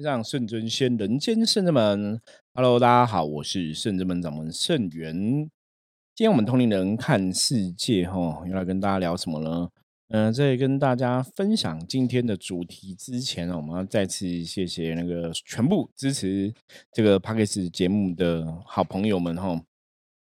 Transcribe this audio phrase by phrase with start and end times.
[0.00, 2.18] 让圣真仙，人间圣真门。
[2.54, 5.14] Hello，大家好，我是圣真门掌门圣元。
[6.14, 9.68] 今天我们同龄人看世界，哈，又来跟大家聊什么呢？
[10.08, 16.52] 嗯，在跟大家分享今天的主题之前呢，我们要再次谢谢那个全部支持
[16.92, 19.62] 这个 p a c k a g e 节目的好朋友们，哈，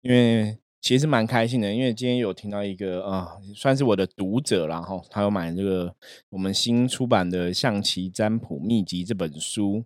[0.02, 0.56] 因为。
[0.84, 5.94] 其实蛮开心的，因为今天有听到一个啊，算是我的读者然后他有买这个
[6.28, 9.82] 我们新出版的《象棋占卜秘籍》这本书，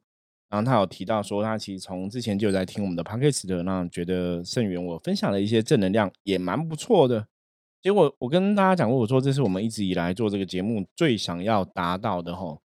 [0.51, 7.29] 然后他有提到说，他其实从之前就有在听我们的 podcast 的，那觉得盛元我分享的一些正能量也蛮不错的。
[7.81, 12.59] 结果我跟大家讲过，我说这是我们一直以来做这个节目最想要达到的哈，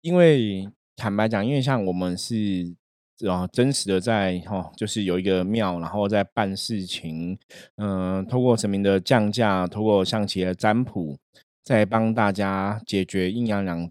[0.00, 2.74] 因为坦白讲，因为像我们是。
[3.20, 7.38] 然后真实的在哈，就是有一个庙，然后在办事情，
[7.76, 11.16] 嗯，通过神明的降价，通过象棋的占卜，
[11.64, 13.90] 在帮大家解决阴阳两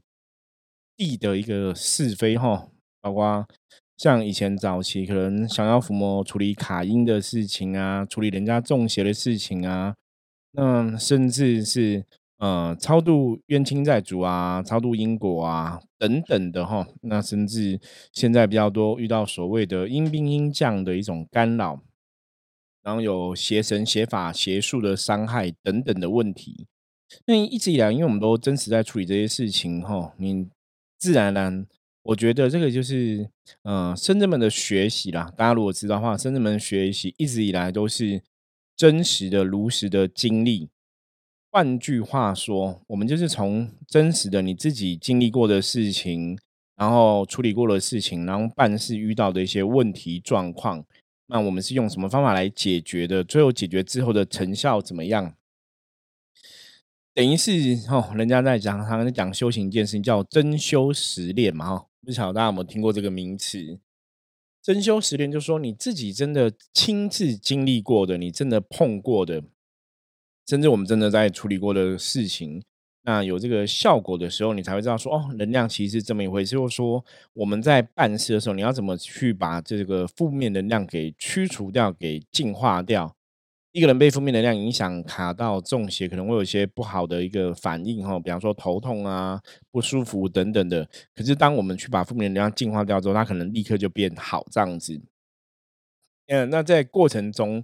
[0.95, 2.67] 地的一个是非哈，
[3.01, 3.47] 包括
[3.97, 9.95] 像以前早期可能想要伏魔处理卡音的事情啊，处理人家中邪的事情啊，
[10.51, 12.05] 那甚至是。
[12.37, 17.79] 呃，超度冤亲债主啊，超度因果啊，等等的哈，那甚至
[18.11, 21.81] 现在比较多遇到所谓的阴兵阴将的一种干扰，
[22.83, 26.67] 然后有邪神邪法邪术的伤害等等的问题。
[27.25, 30.49] 那一直以来，因为我们都真实在处理这些事情哈，你
[30.99, 31.65] 自然而然，
[32.03, 33.29] 我觉得这个就是
[33.63, 35.31] 呃，深圳们的学习啦。
[35.37, 38.21] 大家如果知道的话，深圳们学习一直以来都是
[38.75, 40.69] 真实的、如实的经历。
[41.55, 46.37] 换句话说，我们就是从真实的你自己经历过的事情，
[46.75, 50.83] 然后处理过的事情，然后办事遇到的一些问题状况，
[51.27, 53.23] 那我们是用什么方法来解决的？
[53.23, 55.33] 最后解决之后的成效怎么样？
[57.13, 57.51] 等于是
[57.89, 61.77] 哦，人家在讲，他们在讲修行一件事情，叫真修实练嘛。
[61.77, 63.79] 哈，不晓得大家有没有听过这个名词？
[64.61, 69.41] 真修实练，就说你自己真的亲自经历过的，你真的碰过的。
[70.47, 72.61] 甚至我们真的在处理过的事情，
[73.03, 76.51] 那有这个效果的时候，你才会知道说，哦，能量其实是这么一回事。
[76.51, 83.15] 就是说，我们在办事的时候，你要怎么去把这个负面能量给驱除掉、给净化掉？
[83.71, 89.41] 一个人被负面能量影响，卡到中邪，可能会有一些不好的一个反应哈，比方说头痛啊、
[89.71, 90.87] 不舒服等等的。
[91.13, 95.01] 可是，当我们去把负面能量净化掉之后，它可能立刻就变好这样子。
[96.27, 97.63] 嗯，那在过程中。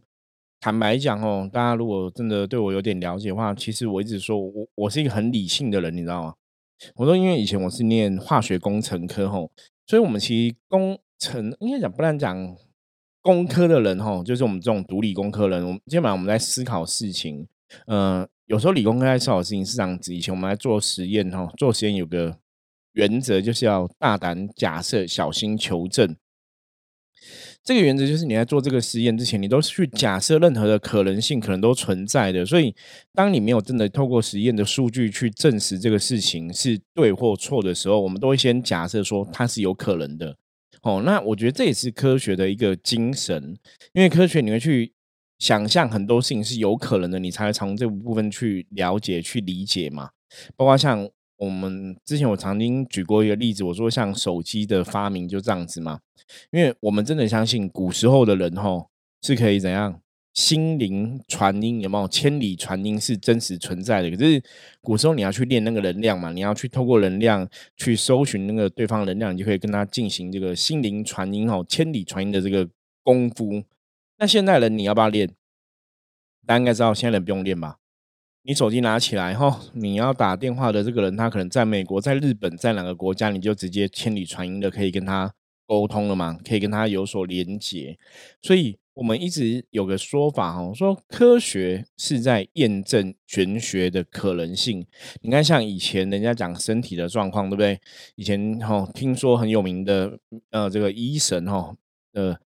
[0.62, 6.36] 坦白讲哦，大家如果真的对我有点了解的话，其实我一直说我我是一个很理性的人，你知道吗？
[6.96, 9.52] 我说因为以前我是念化学工程科吼，
[9.88, 12.56] 所以我们其实工程应该讲不能讲
[13.24, 17.48] 工科的人吼，就是我们这种独立工科人，我们基本上我们在思考事情，
[17.88, 20.14] 嗯，有时候理工科在思考事情是这样子。
[20.14, 22.38] 以前我们在做实验吼，做实验有个
[22.94, 26.16] 原则就是要大胆假设，小心求证。
[27.64, 32.44] 这个原则就是，你在做这个实验之前，你都是去假设任何的可能性可能都存在的。
[32.44, 32.76] 所以，
[33.14, 40.36] 当你没有真的透过实验的数据去证实这个事情是对或错的时候，我们都会先假设说它是有可能的。
[40.82, 43.56] 哦，那我觉得这也是科学的一个精神，
[43.94, 44.94] 因为科学你会去
[45.38, 50.10] 想象很多事情是有可能的，你才会从这部分去了解、去理解嘛。
[50.56, 51.08] 包括像
[51.41, 56.00] 我们之前我曾经举过一个例子，我说像手机的发明就这样子嘛。
[56.52, 58.91] 因为我们真的相信古时候的人吼
[59.24, 60.00] 是可以怎样
[60.35, 64.12] 心灵传音有没有千里传音是真实存在的？
[64.16, 64.40] 可是
[64.81, 72.69] 古时候你要去练那个能量嘛，你要去透过能量去搜寻那个对方能量，你就可以跟他进行这个心灵传音吼千里传音的这个
[73.02, 73.63] 功夫。
[74.19, 75.28] 那现代人你要不要练？
[76.46, 77.78] 大家应该知道现在人不用练吧？
[78.44, 85.34] 你手机拿起来哈，你要打电话的这个人他可能在美国、在日本、在哪个国家，你就直接千里传音的可以跟他。
[85.68, 86.38] 沟通了嘛？
[86.44, 87.97] 可以跟他有所连接，
[88.41, 94.85] 所以我们一直有个说法哦，说科学是在验证玄学的可能性。
[95.22, 97.79] 你看，像以前人家讲身体的状况，对不对？
[98.16, 100.19] 以前哈，听说很有名的
[100.50, 101.73] 呃，这个医神哈，
[102.11, 102.37] 呃，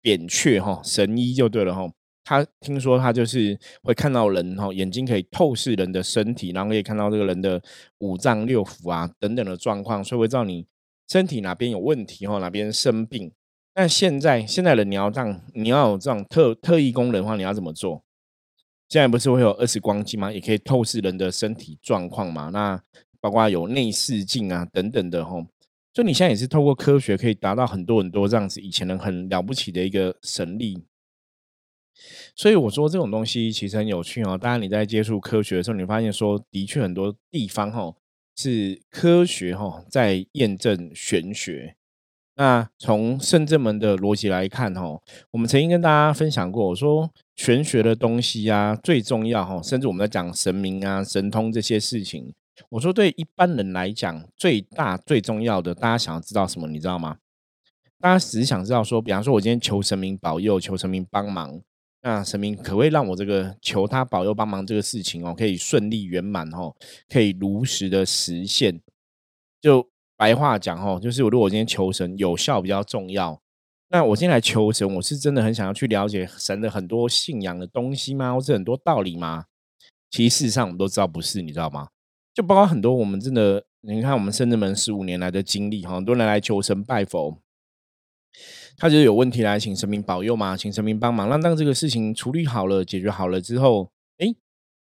[0.00, 1.88] 扁鹊哈，神医就对了哈。
[2.24, 7.62] 他听说他就是会看到人哈，眼睛可以透视人的身体，然后可以看到这个人的
[7.98, 10.66] 五脏六腑啊等等的状况，所以会知道你。
[11.06, 13.30] 身体哪边有问题哈，哪边生病？
[13.74, 18.02] 那现在现在的你要这样，你要有这种特特异功能的话，你要怎么做？
[18.88, 20.32] 现在不是会有二十光机吗？
[20.32, 22.48] 也可以透视人的身体状况嘛？
[22.48, 22.82] 那
[23.20, 25.44] 包括有内视镜啊等等的吼。
[25.92, 30.82] 所以你现在也是透过科学可以达到很多很多这样子以前人很了不起的一个神力。
[32.34, 34.38] 所以我说这种东西其实很有趣哦。
[34.40, 37.94] 当然你在接触科学的时候，你发现说的确很多地方哈。
[38.36, 41.76] 是科学哈在验证玄学，
[42.34, 45.00] 那从圣正门的逻辑来看，哈，
[45.30, 52.34] 我们曾经跟大家分享过，我说玄学的东西啊，最重要哈，甚至我们在讲神明啊、神通这些事情，
[52.70, 57.18] 我说对一般人来讲，最大最重要的，大家想要知道什么，你知道吗？
[58.00, 61.60] 大家只是想知道说，比方说，我今天求神明保佑，求神明帮忙，
[62.06, 66.74] 那神明可不可以让我这个求他保佑帮忙这个事情哦，可以顺利圆满哦，
[67.08, 68.78] 可以如实的实现？
[69.58, 73.40] 就白话讲哦，就是我如果今天求神有效比较重要，
[73.88, 78.34] 那我今天来求神，我是真的很想要去了解神的很多信仰的东西吗？
[78.34, 79.46] 或是很多道理吗？
[80.10, 81.88] 其实事实上我们都知道不是，你知道吗？
[82.34, 87.38] 就包括很多我们真的，你看我们深圳门十五年来的经历，很多人来求神拜佛。
[88.76, 94.26] 他就是有问题来请神明保佑嘛，请神明帮忙，那当这个事情处理好了、解决好了之后，哎，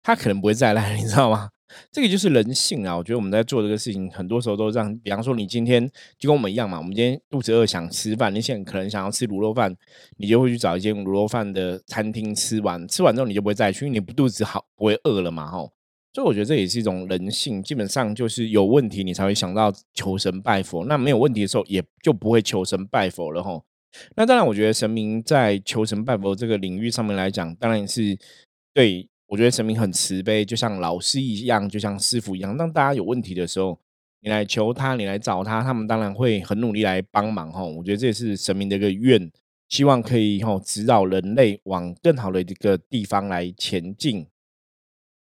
[0.02, 1.50] 他可能不会再来， 你知道吗？
[1.90, 2.94] 这个就是人性啊！
[2.94, 4.94] 我觉得我们在做这个事情，很多时候都这样。
[4.99, 9.75] 比方说，你今天就跟我们一样嘛，我们今天肚子饿想吃饭，你现在可能想要吃卤肉饭，
[10.19, 15.73] 你就会去找一间卤肉饭的餐厅吃完，吃完之后你就不会再去，因为你不肚子好不会饿了嘛，吼。
[16.12, 23.64] 所以我觉得这也是一种人性，基本上就是有问题你才会想到求神拜佛，那没有问题的时候也就不会求神拜佛了，吼。
[24.17, 28.19] 那当然，我觉得神明在求神拜佛这个领域上面来讲，当然是
[28.73, 32.56] 对我觉得神明很慈悲，就像老师一样，就像师傅一样。
[32.56, 33.79] 当大家有问题的时候，
[34.21, 37.62] 你来求他，你来找他，他们当然会很努力来帮忙哈。
[37.62, 39.31] 我觉得这也是神明的一个愿，
[39.69, 44.27] 希望可以哈指导人类往更好的一个地方来前进。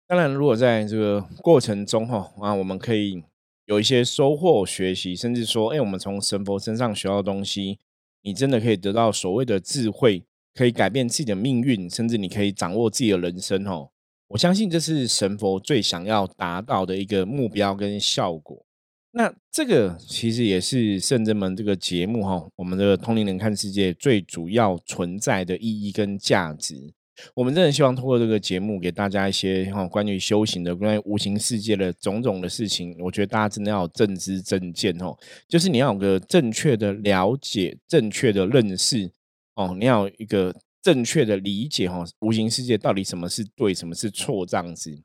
[0.07, 3.23] 当然，如果在这个过程中哈啊，我们可以
[3.65, 7.79] 有一些收获、学习，甚至说，哎，我们从神佛身上学到东西。
[8.27, 10.21] 你真的可以得到所谓的智慧，
[10.53, 13.89] 可以改变自己的命运，甚至你可以掌握自己的人生哦。
[14.27, 18.65] 我相信这是神佛最想要达到的一个目标跟效果。
[19.11, 26.93] 那这个其实也是圣真门这个节目哈，我们的通灵人看世界最主要存在的意义跟价值。
[27.33, 32.95] 我们真的希望通过这个节目，给大家一些哈关于修行的、关于无形世界的种种的事情。
[32.99, 35.17] 我觉得大家真的要有正知正见哦，
[35.47, 39.11] 就是你要有个正确的了解、正确的认识
[39.55, 45.01] 哦，你要有一个正确的理解哈，无形世界到底什么是对，什么是错这样子。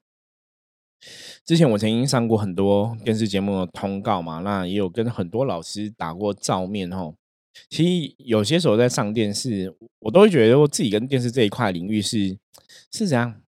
[1.45, 7.15] 之前我曾经上过很多电视节目的通告嘛，那也有跟很多老师打过照面哦。
[7.69, 12.37] 其实有些时候在上电视，我都会觉得我自己跟电视这一块领域是
[12.91, 13.43] 是怎样。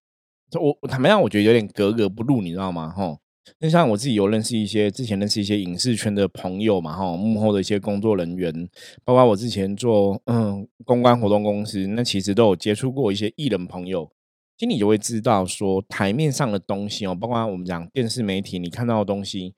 [0.53, 2.89] 我坦白讲，我觉得有点格格不入，你知道吗？
[2.89, 3.17] 哈，
[3.59, 8.69] 那像我自己有认识一些之前认识一些影视圈的朋友嘛，哈，幕后的一些工作人员，
[9.03, 14.09] 包括我之前做嗯公关活动公司，那其实都有接触过一些艺人朋友，
[14.57, 19.55] 心里就会知道说台面上的东西哦，包括我们讲电视媒体你看到的东西，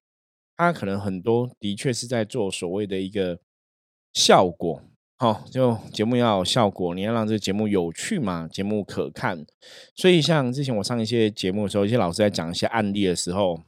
[0.56, 3.40] 它可能很多的确是在做所谓的一个。
[4.18, 4.82] 效果
[5.20, 9.46] 好，就节目要有效果，你要让这个节目有趣嘛，节目可看。
[9.96, 13.62] 所以像之前我上一些节目的时候，一些老师在讲一些案例的时候，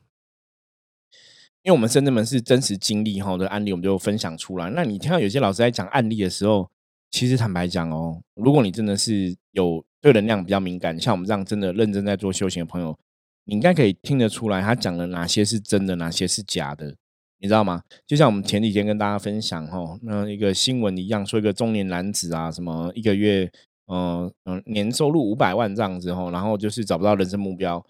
[1.62, 4.72] 因为我们深圳门是真实经历哈的案例，我们就分享出来。
[4.72, 6.68] 那你听到有些老师在讲案例的时候，
[7.12, 12.98] 其实坦白讲哦，如果你真的是有对能量比较敏感，像我们这样真的认真在做修行的朋友，
[13.46, 16.96] 你应该可以听得出来，他讲的哪些是真的，哪些是假的。
[17.42, 17.82] 你知道吗？
[18.06, 23.50] 就像我们前几天跟大家分享哈，那一个新闻一样，说一个中年男子啊，什么一个月，
[23.88, 27.84] 嗯嗯，年收入五百万这样子哈，然后就是找不到人生目标。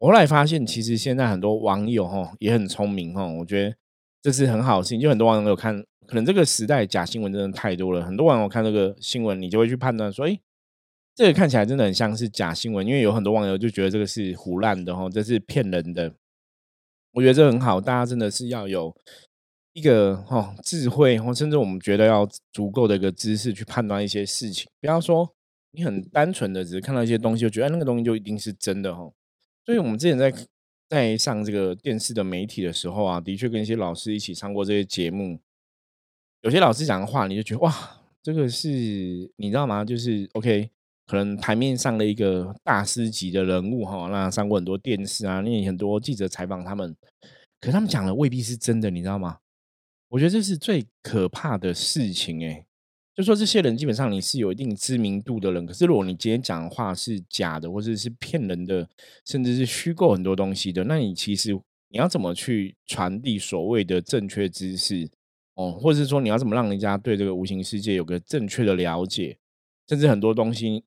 [0.00, 3.76] 我后来发现，其实现在很多网友哈也很聪明哈，我觉得
[4.20, 5.00] 这是很好的事情。
[5.00, 10.38] 就很多网友看，可能这个时代假新闻真的太多了，很多网友看这个新闻，你就会去判断说，哎，
[11.14, 16.12] 这个看起来真的很像是假新闻，因为有很多网友就觉得这个是胡乱的哈，这是骗人的。
[17.12, 18.94] 我觉得这很好，大家真的是要有
[19.72, 24.68] 一个哈智慧，或甚至我们觉得要足够的一个知识去判断一些事情。
[24.80, 25.34] 不要说
[25.72, 29.10] 你很单纯的只是看到一些东西，就觉得那个东西就一定是真的哈。
[29.64, 30.32] 所以我们之前在
[30.88, 35.40] 在上这个电视的媒体的时候啊，的确跟一些老师一起上过这些节目。
[36.42, 38.68] 有些老师讲的话，你就觉得哇，这个是
[39.36, 39.84] 你知道吗？
[39.84, 40.70] 就是 OK。
[41.08, 46.94] 可能台面上的一个大师级的人物哈，那上过很多电视啊，那很多记者采访他们，
[47.62, 49.38] 可他们讲的未必是真的，你知道吗？
[50.10, 52.66] 我觉得这是最可怕的事情哎，
[53.14, 58.86] 就说这些人基本上你是有一定知名度的人，可是如果你今天讲话是假的，或者是骗人的，
[59.24, 61.52] 甚至是虚构很多东西的，那你其实
[61.88, 65.08] 你要怎么去传递所谓的正确知识
[65.54, 69.38] 哦，或者是说你要怎么让人家对这个无形世界有个正确的了解，
[69.88, 70.84] 甚至很多东西。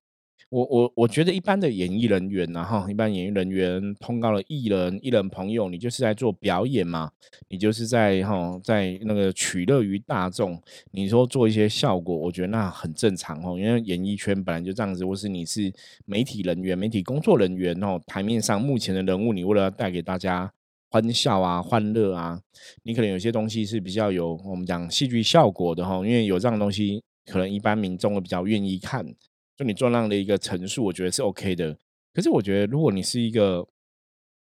[0.52, 7.10] 我我我觉得一般的演艺人员呐哈，一般演艺人员通告了艺人、艺人朋友，你就是在做表演嘛，
[7.48, 10.60] 你就是在哈在那个取乐于大众。
[10.90, 15.72] 你说做一些效果，我觉得那很正常哦，因为演艺圈本来就这样子，或是你是
[16.04, 20.52] 媒体人员、媒体工作人员哦，台面上目前的人物，你为了带给大家
[20.90, 22.38] 欢笑啊、欢乐啊，
[22.82, 29.14] 你可能有些东西是比较有我们讲戏剧效果的哈，因为有这样的东西，可能一般民众会比较愿意看。
[29.56, 31.76] 就你做那样的一个陈述，我觉得是 OK 的。
[32.14, 33.66] 可是我觉得，如果你是一个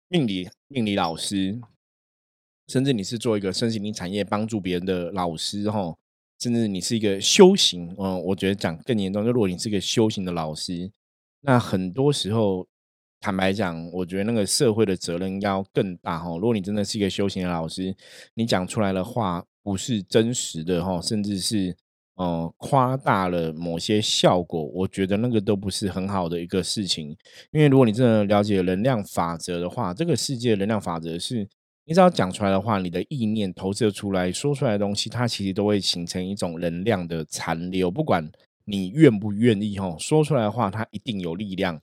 [0.08, 1.60] 命理命理老师，
[2.68, 5.96] 甚至你是做一个身心灵产业帮助别人的老师，哈，
[6.38, 10.90] 甚至你是一个修行，嗯，我觉得讲更严重，就如果你是一个修行的老师，
[11.40, 12.66] 那很多时候，
[13.20, 16.30] 坦白讲，我觉得那个社会的责任要更大，哈。
[16.36, 17.94] 如果你真的是一个修行的老师，
[18.34, 21.76] 你讲出来的话不是真实的，哈，甚至是。
[22.14, 27.08] 哦，夸大了某些效果，我觉得那个都不是很好的一个事情。
[27.50, 31.48] 因为如果你真的了解能量法则的话，这个世界能量法则是，
[31.84, 37.90] 你只要讲出来的话，你的意念投射出来说出来的东西，它其实都会形成一种能量的残留。
[37.90, 38.30] 不管
[38.64, 41.80] 你愿不愿意，哈，说出来的话，它一定有力量。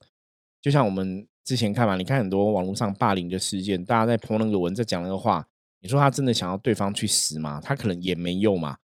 [0.61, 5.45] 就像我们之前看嘛，你看很多网络上霸凌的事件，大家在泼那个文，在讲那个话，
[5.81, 7.59] 你说他真的想要对方去死吗？
[7.61, 8.77] 他可能也没有嘛。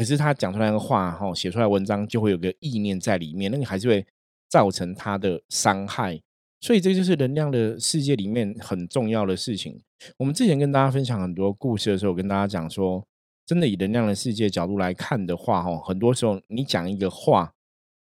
[0.00, 4.06] 可是他讲出来的话，哈，写出来文章就会有个意念在里面，那个还是会
[4.48, 6.18] 造成他的伤害，
[6.58, 9.78] 所以这就是能量的世界里面很重要的事情。
[10.16, 13.06] 我们之前跟大家分享很多故事的时候，跟大家讲说，
[13.44, 17.52] 真的以能量的世界角度来看的话，哈，很多时候你讲一个话，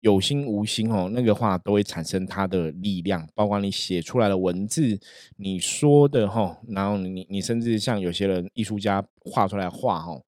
[0.01, 4.99] 有心无心，哦，那个话都会产生它的力量，包括你写出来的文字，
[5.37, 10.21] 你说的，哈，然后你你甚至像有些人艺术家画出来画，哈。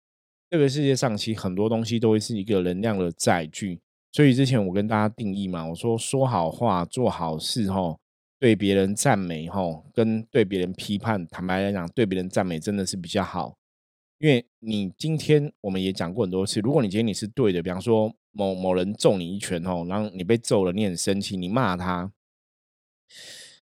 [0.51, 3.79] 这个世界上其实很多东西都会是一个能量的载具，
[4.12, 7.98] 所以之前我跟大家定义嘛，我说说好话、做好事，吼，
[8.38, 13.55] 对别人赞美，吼，跟对别人批判，坦白来讲，对别人赞美真的是比较好，
[14.20, 22.12] 因为你今天我们也讲过很多次，如果你今天你是对的，比方说某某人揍你一拳，吼，然后你被揍了，你很生气，你骂他。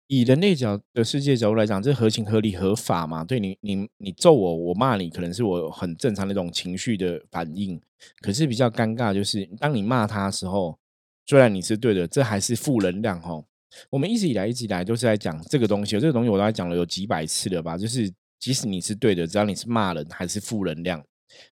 [0.08, 3.22] 以人类角的世界角度来讲，这合情合理合法嘛？
[3.22, 7.78] 对你，你你揍我，我骂你，可能是我很正常的一种情绪的反应。
[8.22, 10.78] 可是比较尴尬，就是当你骂他的时候，
[11.26, 13.44] 虽然你是对的，这还是负能量哈。
[13.90, 17.76] 我们一直以来一直以来都是在讲这个东西，这个东西我大概讲了有几百次了吧？
[17.76, 18.10] 就是
[18.40, 21.04] 即使你是对的，只要你是骂人，还是负能量。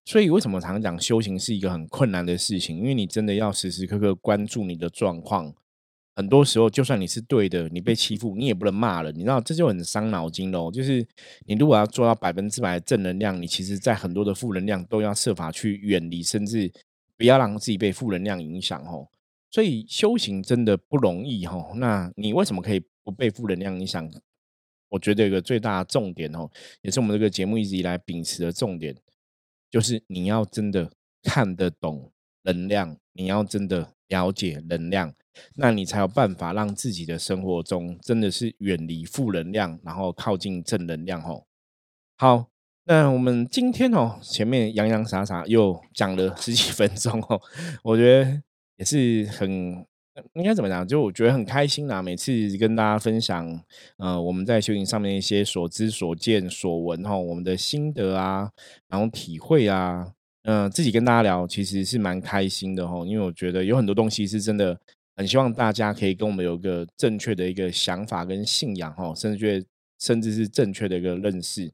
[0.03, 2.75] 所以为什么常讲修行是一个很困难的事情？
[2.75, 5.53] 因为你真的要时时刻刻关注你的状况。
[6.17, 9.11] 很多时候，就算你是对的，你被欺负，你也不能骂了。
[9.11, 10.71] 你知道，这就很伤脑筋喽。
[10.71, 11.07] 就是
[11.45, 16.73] 你如果要做到百分之百的正能量，你其实在很多的负能量都要设法去远离，甚至
[17.15, 18.83] 不要让自己被负能量影响。
[18.85, 19.07] 哦，
[19.51, 21.45] 所以修行真的不容易。
[21.45, 24.11] 哦，那你为什么可以不被负能量影响？
[24.89, 26.49] 我觉得有个最大的重点，哦，
[26.81, 28.95] 也是我们这个节目一直以来秉持的重点，
[29.69, 30.89] 就是你要真的
[31.21, 35.13] 看得懂能量，你要真的了解能量。
[35.55, 41.43] 那你才有办法让自己的生活中真的是远离负能量，然后靠近正能量哦。
[42.17, 42.47] 好，
[42.85, 47.39] 那我们今天哦，前面洋洋洒洒又讲了十几分钟哦，
[47.83, 48.41] 我觉得
[48.77, 49.85] 也是很
[50.33, 50.87] 应该怎么讲？
[50.87, 52.01] 就我觉得很开心啦。
[52.01, 53.61] 每次跟大家分享，
[53.97, 58.51] 呃，我们在修行上面一些所知所见所闻哈，我们的心得啊，
[58.87, 60.13] 然后体会啊，
[60.47, 63.05] 嗯，自己跟大家聊，其实是蛮开心的哈。
[63.05, 64.79] 因为我觉得有很多东西是真的。
[65.19, 69.65] 很希望大家可以跟我们有一个正确的一个想法跟信仰哈，甚至觉
[69.97, 71.71] 甚至是正确的一个认识。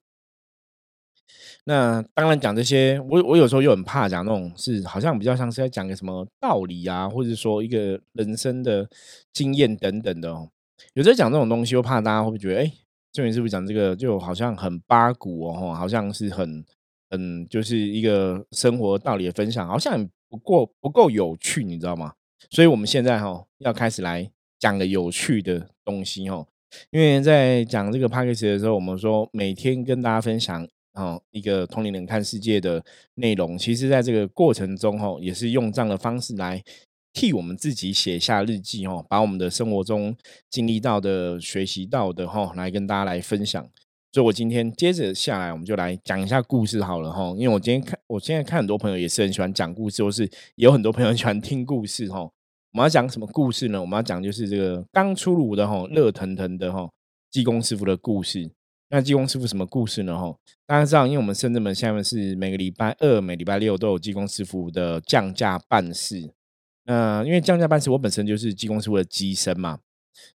[1.66, 8.90] 那当然讲这些，我我有时候又很怕讲那种是好像比较像是在讲个什么道理啊，或者说一个人生的
[9.34, 10.50] 经验等等的哦。
[10.94, 12.72] 有在讲这种东西，又怕大家会不会觉得，哎，
[13.12, 16.64] 这人是不是讲这个就好像很八股哦，好像是很
[17.16, 22.14] 嗯就是一个生活道理的分享，好像不够不够有趣，你知道吗？
[22.50, 24.30] 所以，我们现在哈要开始来
[24.60, 26.46] 讲个有趣的东西哈。
[26.90, 32.84] 因为在讲这个 p a c k a g e 的时候，我们说每天跟大家分享哦一个同龄人看世界的
[33.16, 33.56] 内容。
[33.58, 36.64] 其实，在这个过程中哈，也是用这样的方式来
[37.14, 40.16] 替我们自己写下日记哈，把我们的生活中
[40.50, 43.70] 经历到的、学习到的哈，来跟大家来分享。
[44.14, 47.34] 所以我今天接着下来，我们就来讲一下故事好了哈。
[47.36, 52.20] 因为我今天看，我现在看很多朋友也是很喜欢讲故事，或是有很多朋友喜欢听故事哈。
[52.20, 53.82] 我们要讲什么故事呢？
[53.82, 56.88] 我们要讲就是这个刚出炉的哈，热腾腾的哈，
[57.32, 58.52] 济公师傅的故事。
[58.90, 60.16] 那济公师傅什么故事呢？
[60.16, 60.36] 哈，
[60.68, 66.32] 大家知道，因为我们深圳门下面是每个礼拜二、每礼拜六都有济公师傅的降价办事。
[66.84, 69.80] 那因为降价办事，我本身就是技工师傅的机身嘛，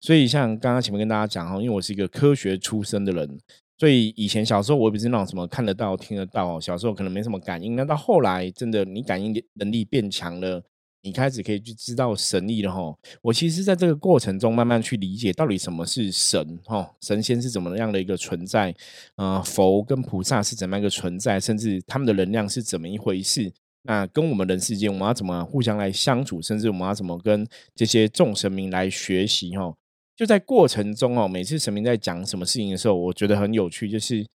[0.01, 3.39] 所以像刚刚前面跟大家讲哈，因为我是一个科学出身的人，
[3.77, 7.75] 所以以前小时候我也不是那种什么看得到、听得到，小时候可能没什么感应。
[7.75, 10.63] 那到后来，真的你感应能力变强了。
[11.03, 12.93] 你开始可以去知道神意了哈。
[13.21, 18.75] 我其实在这个过程中慢慢去理解到底什么是神哈，神仙是怎么样的一个存在，
[19.15, 23.53] 呃，佛跟菩萨是怎么样一个存在，甚至他们的能量是怎么一回事。
[23.83, 29.73] 那跟我们人世间我们要怎么互相来相处，甚至我们要怎么跟这些众神明来学习哈。
[30.17, 34.25] 就在过程中哦，每次神明在讲什么事情的时候，我觉得很有趣，就是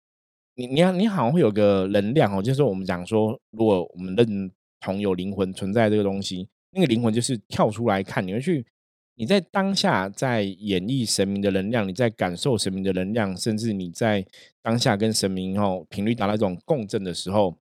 [0.54, 6.48] 你你你好像会有个能量哦，就是我们讲说，如果我们认同有灵魂存在这个东西。
[6.74, 8.64] 那个灵魂就是跳出来看，你会去，
[9.16, 14.26] 你在当下在演绎神明的能量，你在感受神明的能量，甚至你在
[14.62, 17.58] 当下跟神明哦频率达到一种共振的时候，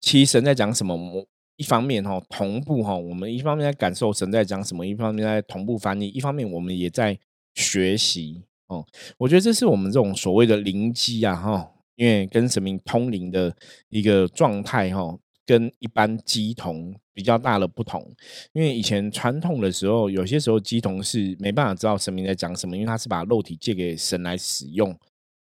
[0.00, 1.28] 其实神在讲什么？
[1.56, 7.18] 一方面哈同步哈，我们一方面在感受神在讲什么，一方面在同步翻译，一方面我们也在
[7.54, 8.86] 学习哦。
[9.18, 13.54] 我觉得这是我们这种所谓的灵机啊哈，因为跟神明通灵的
[13.88, 15.18] 一个状态哈。
[15.48, 18.04] 跟一般鸡童比较大的不同，
[18.52, 24.90] 因为以前传统的时候，有些时候鸡童是没办法知道神明在讲什么，因为他是把肉体借给神来使用。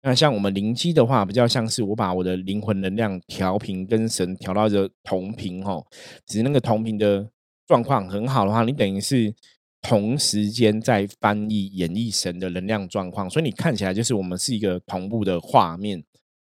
[0.05, 5.83] 那像我们灵机的话，比较像是我把我的灵魂能量调频跟神调到一个同频哦，
[6.25, 7.29] 只是那个同频的
[7.65, 9.33] 状况很好的话，你等于是
[9.81, 16.03] 同时间在翻译演绎神的能量状况，所以你看起来就是我们是一个同步的画面。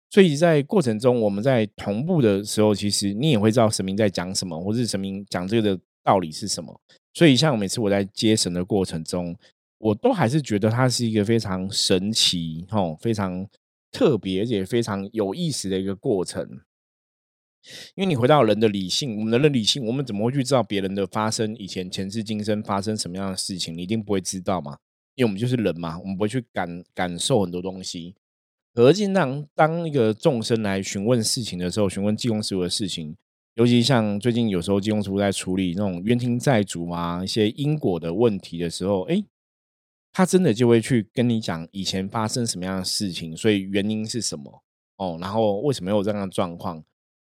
[0.09, 6.77] 所以在过程中，我们在同步的时候，其实你也会知道神明在讲什么，或是神明讲这个的道理是什么。
[7.13, 9.35] 所以，像每次我在接神的过程中，
[9.79, 13.47] 我都还是觉得它是一个非常神奇、哈非常
[13.91, 16.61] 特别而且非常有意思的一个过程。
[17.95, 23.75] 因为你回到人的理性，我们的理性，我们怎么会去知道别人的发生以前前世今生发生什么样的事情？
[23.75, 24.77] 你一定不会知道嘛，
[25.15, 28.15] 因为我们就是人嘛，我们不会去感感受很多东西。
[28.73, 33.17] 何尽当当一个众生来询问事情的时候，询问济公师傅的事情，
[33.55, 39.21] 尤其像最近有时候济公师傅在处理那种冤亲债主啊一些因果的问题的时候，哎，
[40.17, 44.63] 他真的就会去跟你讲以前发生什么样的事情，所以原因是什么
[44.95, 46.83] 哦，然后为什么有这样的状况？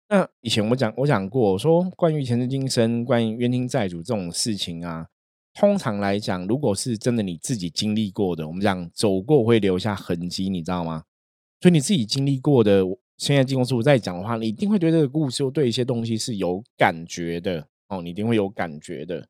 [0.09, 5.05] 那以前我讲我讲过，说关于前世今生、关于冤亲债主这种事情啊，
[5.53, 11.03] 通常来讲，如果是真的你自己经历过的，我们讲走过会留下痕迹，你知道吗？
[11.61, 12.83] 所以你自己经历过的，
[13.15, 19.27] 现在金工师傅在讲的话，你一定会对这个故事，对一些东西是有感觉的哦，你一定会有感觉的。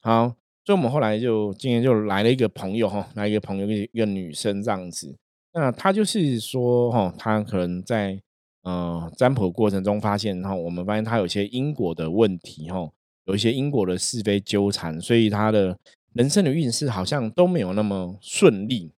[0.00, 0.34] 好，
[0.64, 5.14] 所以我们后来就今天就来了一个朋友哈，来一个朋友，一个女生这样子。
[5.52, 8.18] 那她就是说哈，她可能在
[8.62, 12.90] 呃占卜过程中发现哈，我们发现她有些因果的问题哈，
[13.26, 15.78] 有一些因果的是非纠缠，所以她的
[16.14, 18.92] 人生的运势好像都没有那么顺利。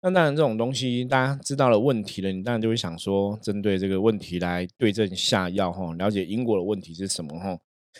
[0.00, 7.58] 那当然，这种东西大家知道了问题了，你当然就会想说，针对这个问题来对症下药哈，了解因果的问题是什么哈，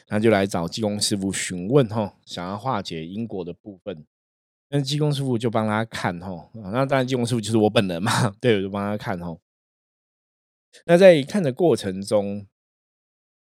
[0.09, 4.07] 那就来找济公师傅询问哈，想要化解因果的部分，
[4.71, 9.37] 那济公师傅就帮他看哈，那当然济公师傅就是我本人嘛， 对，我就帮他看哈。
[10.87, 12.47] 那在看的过程中，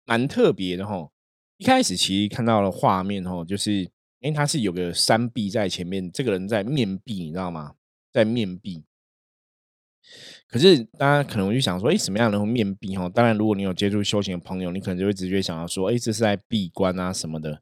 [0.04, 1.10] 蛮特别的哈，
[1.58, 3.82] 一开始其实看到了画面哦，就是
[4.20, 7.74] 因为他是有个山壁在前面，这个人在面壁，你知道吗？
[8.12, 8.82] 在面壁，
[10.48, 12.96] 可是大家可能会想说，哎，什么样的面壁？
[12.96, 17.60] 哈，当然，如果你有接触修行的朋友，你可能就会直接想到说，哎，这是在闭关啊什么的。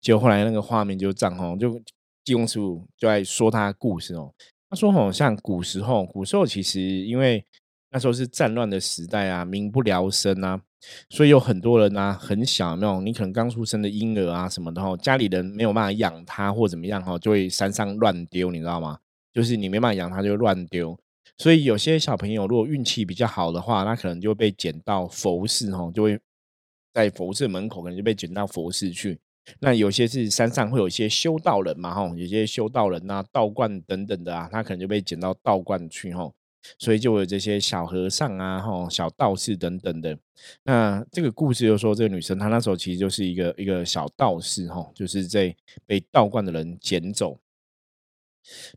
[0.00, 1.80] 结果后来那个画面就这样，哈，就
[2.24, 4.32] 济公师傅就在说他的故事哦。
[4.68, 7.44] 他说，哦，像古时候，古时候其实因为
[7.90, 10.60] 那时候是战乱的时代啊，民不聊生啊，
[11.10, 18.98] 所以有很多人啊，很小那种，你可能刚出生的婴儿啊什么的，哈，家里人没有办法养他或怎么样，哈，就会山上乱丢，你知道吗？
[19.32, 20.98] 就是你没办法养他，就乱丢。
[21.36, 26.18] 所以有些小朋友如果运气比较好的话，那可能就会被捡到佛寺哦，就会
[26.92, 29.18] 在佛寺门口可能就被捡到佛寺去。
[29.60, 36.34] 那有些是山上会有一些修道人嘛，哈，有些修道人啊、道观等等的啊，他可能就被捡到道观去，吼。
[36.78, 40.16] 所以就有这些小和尚啊、哈小道士等等的。
[40.62, 47.38] 那这个故事就说，这个女生她那时候其实就是一个一个小道士，吼，就是在被道观的人捡走。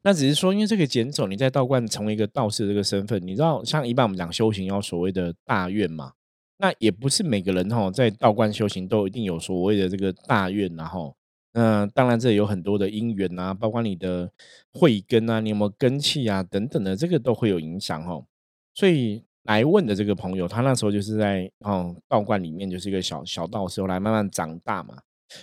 [0.03, 6.13] 那只是说，因为这个捡走，你在道观成为一个道士这个身份，你知道，像一般我们讲修行要所谓的大愿嘛，
[6.57, 11.15] 那也不是每个人哈在道观修行都一定有所谓的这个大愿，然后，
[11.53, 14.31] 那当然这有很多的因缘啊，包括你的
[14.73, 18.25] 慧根啊，你有没有根气啊等等的，这个都会有影响哦。
[18.73, 24.97] 所以来问的这个朋友，他那时候就是在哦道观里面就是一个小小道士，后来慢慢长大嘛。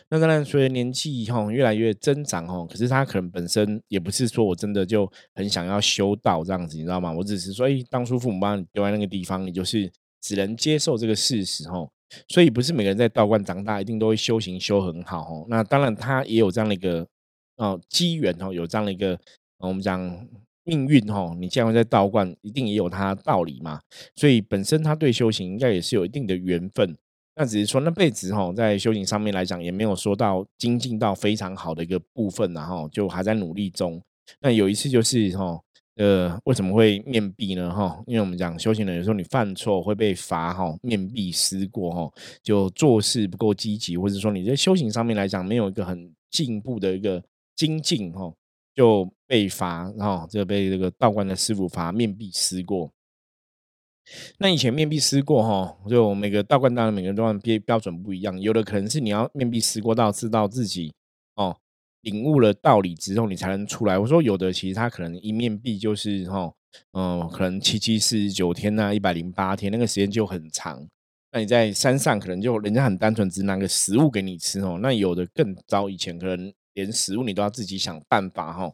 [0.08, 7.12] 那当然，随着年纪哈越来越增长哈，可是他可能本身也不是说我真的就很想要修道这样子，你知道吗？
[7.12, 11.88] 我只是说，哎，当初父母把你丢在那个地方，你就是只能接受这个事实哈。
[12.28, 15.44] 所以不是每个人在道观长大一定都会修行修很好哈。
[15.48, 17.04] 那当然他也有这样的一个
[17.56, 19.18] 哦机缘哦，有这样的一个
[19.58, 20.00] 我们讲
[20.62, 21.34] 命运哈。
[21.40, 23.80] 你既然在道观，一定也有他道理嘛。
[24.14, 26.96] 所以本身他对修行应该也是有一定的缘分。
[27.36, 34.00] 那只是说那辈子哈，在修行上面来讲，也没有说到精进到非常好的一个部分，然后就还在努力中。
[34.40, 35.60] 那有一次就是哈，
[35.96, 37.74] 呃，为什么会面壁呢？
[37.74, 47.22] 哈，因为我们讲修行人有时候你犯错会被罚哈，面壁思过哈，就做事不够积极，或者说你在修行上面来讲没有一个很进步的一个
[47.56, 48.32] 精进哈，
[48.74, 52.90] 就被罚，然后就被这个道观的师傅罚面壁思过。
[54.38, 60.92] 那以前面壁思过哈，就每个道观当然每个人都按标标准不一样，有的可能是你要面壁思过到知道自己
[61.36, 61.56] 哦
[62.02, 63.98] 领悟了道理之后，你才能出来。
[63.98, 66.52] 我说有的其实他可能一面壁就是哈，
[66.92, 70.86] 嗯，可能七七四十九天呐，一百零八天，那个时间就很长。
[71.32, 74.78] 那你在山上可能就人家很单纯，只拿个食物给你吃哦。
[74.82, 78.70] 那有的更早以前可能连食物你都要自己想办法哈。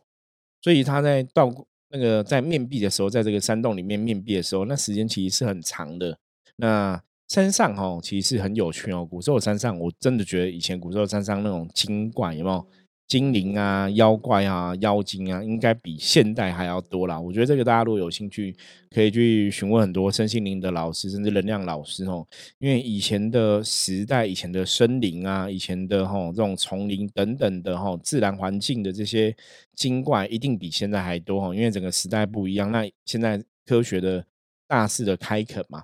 [0.60, 1.48] 所以他在道。
[1.90, 6.18] 那个在面壁的时候，在这个山洞里面面壁的时候，那时间其实是很长的。
[6.56, 9.06] 那山上哦，其实是很有趣哦。
[9.08, 12.66] 古时候山上，我真的觉得以前古时候山上那种精怪有没有？
[13.10, 17.18] 精灵啊、妖怪啊、妖精啊，应该比现代还要多啦。
[17.18, 18.54] 我觉得这个大家如果有兴趣，
[18.88, 22.24] 可以去询问很多身心灵的老师，甚至能量老师哦。
[22.60, 29.34] 因为以前的时代，以前的森林啊，以前的哈这种丛林等等的哈自然环境的这些
[29.74, 31.52] 精怪，一定比现在还多哈。
[31.52, 34.24] 因为整个时代不一样，那现在科学的
[34.68, 35.82] 大肆的开垦嘛，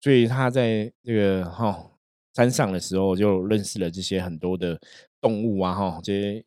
[0.00, 1.90] 所以他在这个哈
[2.34, 4.80] 山上的时候，就认识了这些很多的。
[5.26, 6.44] 动物啊，哈，这些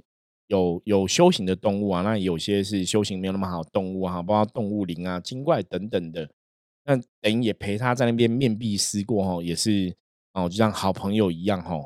[0.48, 6.30] 有有修行的动物啊，那有些是修行没有那么好动物啊，包括动物灵啊、精怪等等的，
[6.86, 9.94] 那等于也陪他在那边面壁思过，哈，也是
[10.34, 11.78] 哦，就像好朋友一样，哈。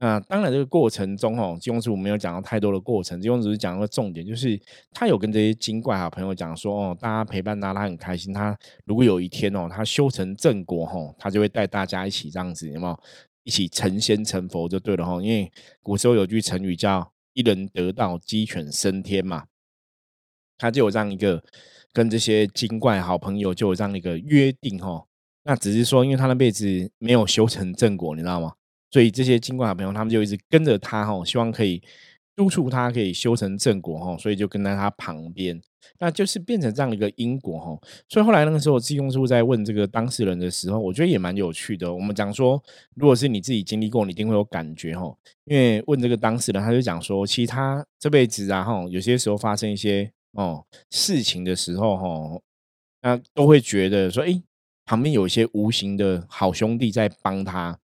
[0.00, 8.34] 那当然这个过程中，哦，金庸师傅没有讲到太多的过程，金庸只是讲个重点，就是他有跟这些精怪好朋友讲说，哦，大家陪伴他，他很开心。
[8.34, 13.00] 他如果有一天哦，他修成正果，哈，他就会带大家一起这样子，有没有？
[13.44, 15.50] 一起成仙成佛就对了哈，因为
[15.82, 19.46] 古时候有句成语叫“一人得道，鸡犬升天”嘛，
[20.58, 21.42] 他就有这样一个
[21.92, 25.06] 跟这些精怪好朋友就有这样一个约定哈。
[25.44, 28.54] 那只是说，因为他那辈子没有修成正果，你知道吗？
[28.90, 31.82] 所以这些精怪好朋友他们就一直跟着他哈，希望可以
[32.36, 35.60] 督促他可以修成正果哈，所以就跟在他旁边。
[35.98, 41.92] 那就是变成这样一个因果哈，所以后来那个时候，济公师傅在问这个当事人的时候，我觉得也蛮有趣的。
[41.92, 42.62] 我们讲说，
[42.94, 45.14] 如果是你自己经历过，你一定会有感觉哈。
[45.44, 52.40] 因为问这个当事人，他就讲说，其实他这辈子啊哈，有些时候发生一些哦事情的时候哈，
[53.02, 54.42] 那都会觉得说，哎，
[54.84, 57.78] 旁边有一些无形的好兄弟在帮他，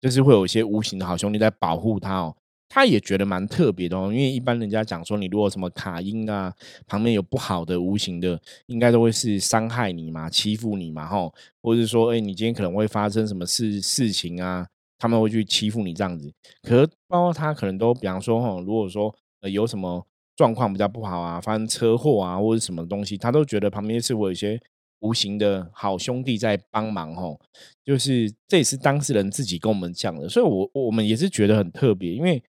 [0.00, 2.36] 就是会有一些无形的好兄弟在保护他哦。
[2.70, 6.52] 他也觉得蛮特别的哦，因为一般人家讲说，你如果什么卡音啊，
[6.86, 14.66] 旁边有不好的无形的，应该都会是伤害你嘛，欺负你嘛，吼，或者是说，哎，你今天可能会发生什么事事情啊，
[14.98, 16.30] 他们会去欺负你这样子。
[16.62, 24.60] 可包括他可能都，比方说，吼，如果说呃有什么状况比较不好啊，发生车祸啊，或者什么东西，他都觉得旁边是我有一些
[25.00, 27.40] 无形的好兄弟在帮忙，吼，
[27.82, 32.42] 就是这也是当事人自己跟我们讲的，所以我我们也是觉得很特别，因为。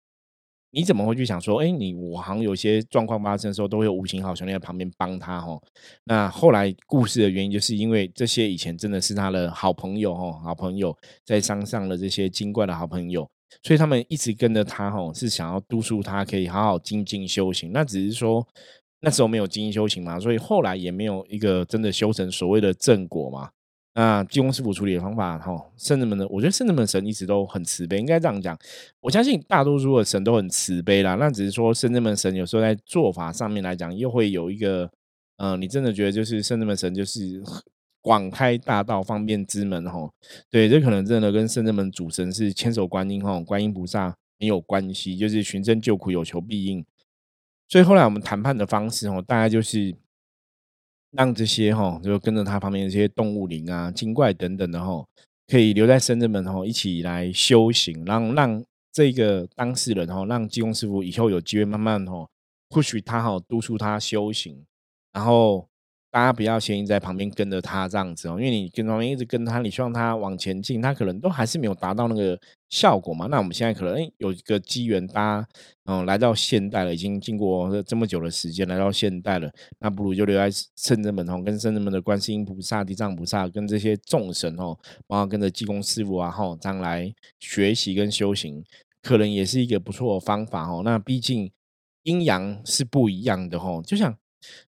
[0.72, 5.62] 你怎么会去想说，哎，你我好像有些状况发生的时候，都会有无形好兄弟在旁边帮他哦。
[6.04, 13.28] 那后来故事的原因，就是因为这些以前真的是他的好朋友哦，好朋友在山上的这些精怪的好朋友，
[13.64, 17.72] 所以他们一直跟着他哦，是想要督促他可以好好精进修行。
[17.72, 18.46] 那只是说
[19.00, 23.50] 那时候没有精进修行嘛，所以后来也没有一个真的修成所谓的正果嘛。
[24.00, 28.56] 那济公师傅处理的方法，哈，圣人们的，我觉得圣人们神一直都很慈悲，应该这样讲。
[29.02, 34.88] 我相信大多数的神都很慈悲啦，那只是说圣人们神有时候在做法上面来讲，又会有一个，
[35.38, 37.42] 呃，你真的觉得就是圣人们神就是
[38.00, 40.08] 广开大道，方便之门，哈，
[40.52, 46.86] 对，这可能真的跟圣人们主神是千手观音，哈，观音菩萨很有关系，就是寻声救苦，有求必应。
[47.68, 49.96] 所以后来我们谈判的方式，哦，大概就是。
[51.18, 55.04] 让这些哈，就跟着他旁边的这些动物灵啊、精怪等等的哈，
[55.48, 62.28] 可以留在深圳门哈，一起来修行，让让这个当事人哈，让济公师傅以后有机会慢慢哈，
[62.70, 64.64] 或许他哈督促他修行，
[65.12, 65.68] 然后
[66.10, 72.40] 大家不要先在旁边跟着他这样子哦，因为你跟旁边一直跟他，你希望他往前进，他可能都还是没有达到那个
[72.70, 73.28] 效果嘛。
[73.28, 75.48] 那我们现在可能有一个机缘，大家
[75.84, 88.64] 嗯来到现代了，已经经过这么久的时间来到现代了，那不如就留在圣人门哦，跟圣人门的观世音菩萨、地藏菩萨跟这些众神哦，然后跟着济公师傅啊吼，这样来学习跟修行，
[89.04, 90.82] 可能也是一个不错的方法哦。
[90.86, 91.52] 那毕竟
[92.04, 94.18] 阴阳是不一样的吼，就像。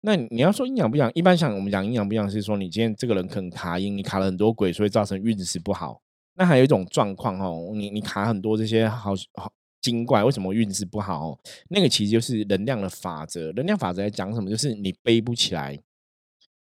[0.01, 6.01] 那你要说阴阳不一样，一般像我们讲阴阳不一样，是说你今天这个人可能卡阴，你卡了很多鬼，所以造成运势不好。
[6.35, 11.37] 那还有一种状况哦，你你卡很多这些好好精怪，为什么运势不好？
[11.69, 13.51] 那个其实就是能量的法则。
[13.53, 14.49] 能量法则在讲什么？
[14.49, 15.79] 就是你背不起来。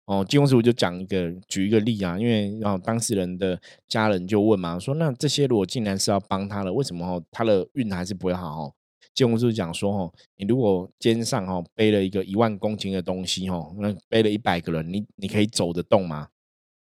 [0.05, 8.75] 哦，金庸师傅就讲一个，举一个例啊，因为然后当事人的家人就问嘛，说那这些如果竟然是要帮他了，为什么他的运还是不会好？
[9.15, 16.29] 建工师讲说：“哦，你如果肩上哦背了一个一万公斤的东西哦，那背了一百个人，你你可以走得动吗？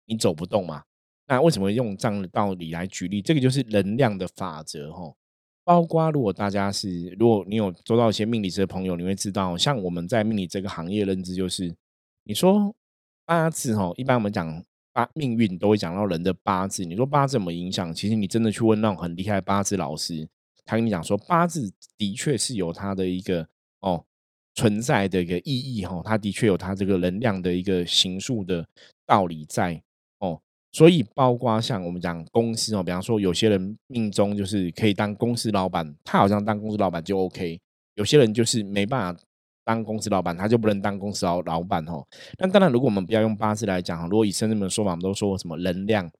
[0.06, 0.82] 你走不动吗？
[1.26, 3.20] 那为什么用这样的道理来举例？
[3.22, 5.14] 这个就是能量的法则哦。
[5.64, 11.74] 包括如果大家是，如果你有做到一些命理师的朋友，你会知道，像我们在命理这个行业认知，就是
[12.24, 12.74] 你说
[13.24, 16.84] 八字哦，一般我们讲八命运都会讲到人的八字。
[16.84, 17.94] 你说八字怎么影响？
[17.94, 20.28] 其实你真的去问那种很厉害的八字老师。”
[20.64, 23.46] 他跟你讲说，八字的确是有它的一个
[23.80, 24.04] 哦
[24.54, 28.66] 存在的一个意义哈，它的确有它这个能量的一个形数的
[29.06, 29.82] 道理在
[30.20, 30.40] 哦，
[30.72, 37.58] 所以包括像我们讲公司哦，比方说有些人命中就是可以当公司老板，他好像当公司老板就 OK；
[37.96, 39.20] 有些人就是没办法
[39.64, 42.06] 当公司老板，他就不能当公司老老板哦。
[42.38, 46.10] 那当然，如果我们不要用八字来讲如果以生人们说法，我们都说什么能量。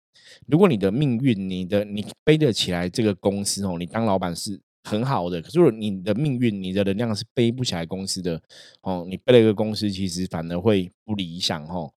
[0.47, 5.41] 如果你的命运，你的你背得起来这个公司哦，你当老板是很好的。
[5.41, 8.41] 可是你的命运，你的能量是背不起来公司的
[8.83, 11.93] 哦，你背了一个公司，其实反而会不理想哦。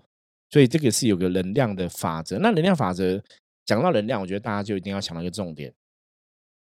[0.49, 2.37] 所以这个是有个能量的法则。
[2.39, 3.21] 那能量法则
[3.65, 5.73] 讲到能量，我觉得大家就一定要想到一个重点，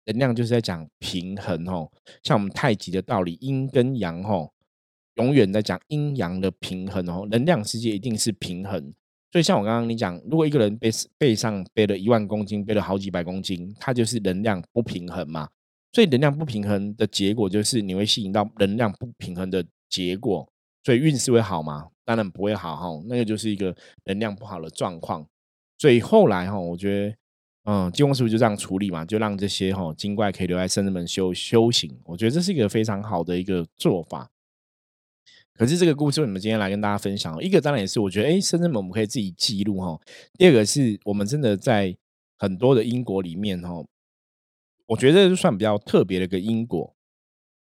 [0.06, 1.92] 能量就是在讲平衡哦。
[2.24, 4.52] 像我们太极的道理，阴跟阳哦，
[5.16, 7.28] 永远在讲阴阳的平衡哦。
[7.30, 8.92] 能量世界一定是平衡。
[9.36, 15.50] 所以像我刚刚你讲，如果一个人背背上背了一万公斤，背了好几百公斤，他就是能量不平衡嘛。
[15.92, 20.48] 所以能量不平衡的结果就是你会吸引到能量不平衡的结果，
[20.86, 21.90] 所以运势会好吗？
[22.06, 23.04] 当然不会好哈。
[23.10, 25.28] 那个就是一个能量不好的状况。
[25.80, 27.16] 所以后来哈，我觉得，
[27.66, 31.94] 嗯，金光师傅就这样处理嘛，就让这些哈精怪可以留在圣人门修修行。
[32.06, 34.30] 我觉得这是一个非常好的一个做法。
[35.58, 37.42] 可是这个故事，我们今天来跟大家分享。
[37.42, 40.00] 一个当然也是，我觉得哎，深圳们我们可以自己记录哈。
[40.38, 41.96] 第二个是我们真的在
[42.38, 43.84] 很多的因果里面哈，
[44.88, 46.95] 我觉得就算比较特别的一个因果。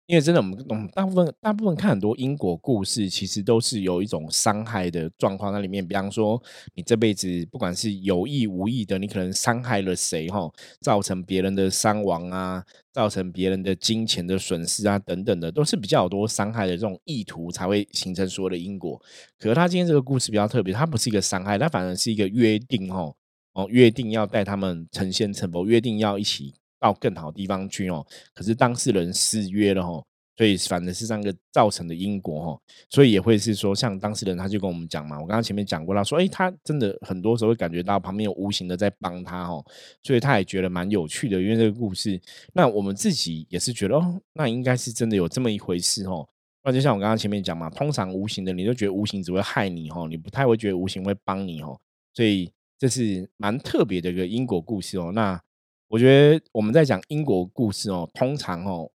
[0.06, 5.86] 因为真的，我们我们大部分大部分看很多因果故事，其实都是有一种伤害的状况在里面。
[5.86, 6.42] 比方说，
[6.74, 12.62] 你这辈子不管是有意无意的，你可能伤害了谁哈，造成别人的伤亡啊，
[12.92, 19.00] 造成别人的金钱的损失啊，等等的，都是比较多伤害的这种意图才会形成所有的因果。
[19.38, 23.10] 可是他今天这个故事比较特别，他不是一个伤害，他反而是一个约定哈
[23.54, 26.54] 哦，约定要带他们成仙成佛，约定要一起。
[26.84, 30.04] 到更好的地方去哦，可是当事人失约了哦，
[30.36, 39.64] 所以反正是这样个造成的因果哦，所以也会是说，像当事人他就跟我们讲嘛，我刚刚前面讲过，他说，哎，他真的很多时候会感觉到旁边有无形的在帮他哦，
[40.02, 42.20] 所以他也觉得蛮有趣的，因为这个故事，
[42.52, 46.28] 那我们自己也是觉得哦，那应该是真的有这么一回事哦。
[46.62, 51.80] 那就像我刚刚前面讲嘛，通常无形的你都觉得无形只会害你哦，你不太会觉得无形会帮你哦，
[52.12, 55.40] 所以这是蛮特别的一个因果故事哦，那。
[55.88, 58.90] 我觉得我们在讲因果故事哦，通常哦，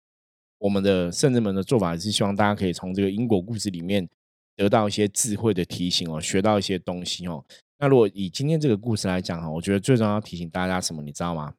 [0.57, 4.07] 我们的圣人们的做法是希望大家可以从这个因果故事里面
[4.55, 7.45] 得到一些智慧的提醒哦，学到一些东西哦。
[7.77, 11.53] 那如果以今天这个故事来讲哈，我觉得最重要提醒大家什么，你知道吗？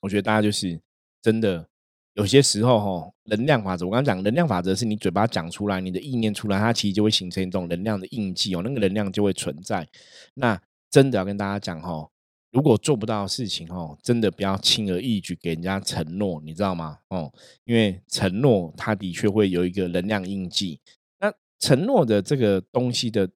[0.00, 0.80] 我觉得大家就是
[1.20, 1.66] 真的
[2.14, 9.88] 有些时候哈，能量法则，我刚刚讲能量法则是你嘴巴讲出来，你的意念出来，它其实就会形成一种能量的印记哦，那个能量就会存在。
[10.34, 12.08] 那真的要跟大家讲哈。
[12.50, 16.98] 如果做不到的事情哦，真的不要轻而易举给人家承诺，你知道吗？
[17.08, 17.30] 哦，
[17.64, 20.80] 因为承诺它的确会有一个能量印记。
[21.20, 23.28] 那承诺的这个东西的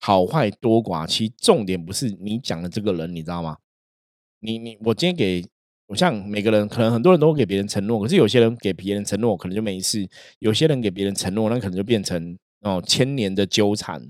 [0.00, 3.56] 好坏多寡，其实重点不是你讲的这个人，你知道吗？
[4.40, 5.44] 你你我今天给
[5.88, 14.08] 我像每个人，可能很多人都会给别人承诺，可是有些人给别人承诺可能就没事，有些人给别人承诺，那可能就变成哦千年的纠缠。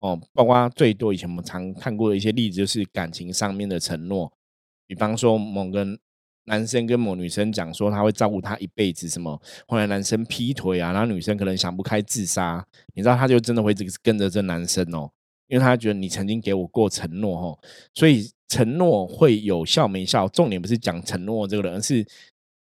[0.00, 4.32] 哦，包括最多以前我们常看过的一些例子，就是感情上面的承诺，
[4.86, 5.84] 比方说某个
[6.44, 15.10] 男生跟某女生讲说他会照顾她一辈子，什么后来男生劈腿啊，然后女生可能想不开自杀，你知道他就真的会这个跟着这男生哦，
[15.48, 17.58] 因为他觉得你曾经给我过承诺哦，
[17.92, 22.06] 所以承诺会有效没效，重点不是讲承诺这个人，而是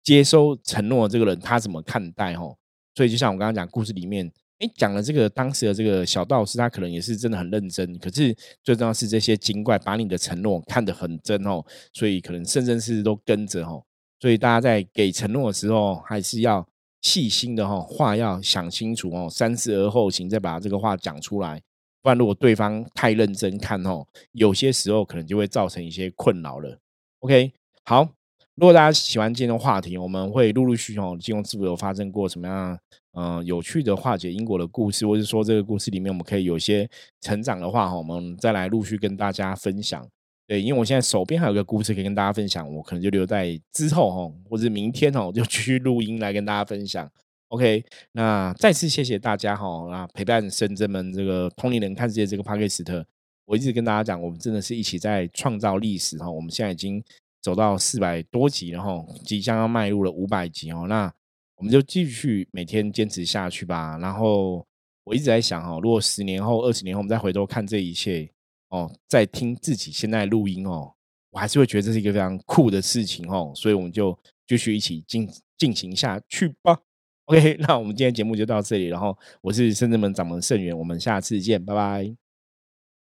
[0.04, 2.58] 接收承诺这个人他怎么看待哦。
[2.94, 4.30] 所以就像我刚刚讲故事里面。
[4.62, 7.98] 哎，讲了这个当时的这个小道士，他可能也是真的很认真。
[7.98, 13.84] 可是最重要是这些精怪把你的承诺看得很真哦，所以可能甚至是都跟着哦。
[14.20, 16.64] 所以大家在给承诺的时候，还是要
[17.00, 21.60] 细心的哦，话要想清楚哦，三思而后行，再把这个话讲出来。
[22.00, 26.78] 不然如果对方太认真看哦，有些时候可能就会造成一些困扰了。
[27.18, 28.08] OK，好。
[28.56, 32.78] 如果大家喜欢今天的话题，我们会陆陆续续哦，金融是否有发生过什么样
[33.12, 36.86] 嗯有趣的化解因果的故事，或者说这个故事里面我们可以有些
[37.22, 40.06] 成长的话哈，我们再来陆续跟大家分享。
[40.46, 47.10] 对，因为我现在手边还有个故事可以跟大家分享，我可能就留在之后哈，或者明天哦，就继续录音来跟大家分享。
[47.48, 53.02] OK，那再次谢谢大家哈，那陪伴深圳们这个同龄人看世界这个 p 克斯特，
[53.46, 57.02] 我一直跟大家讲，我们真的是一起在创造历史哈，我们现在已经。
[57.42, 61.12] 走到四百多集，然后即将要迈入了五百集哦，那
[61.56, 63.98] 我们就继续每天坚持下去吧。
[63.98, 64.64] 然后
[65.04, 68.30] 我一直在想哦，如果十年后、二十年后我们再回头看这一切
[68.68, 70.94] 哦，再听自己现在录音哦，
[71.30, 73.52] 我还是会觉得这是一个非常酷的事情哦。
[73.54, 75.28] 所以我们就继续一起进
[75.58, 76.78] 进行下去吧。
[77.26, 82.21] OK， 那我们今天节目就到这里，然后我是深圳门掌门盛元，我们下次见，拜拜。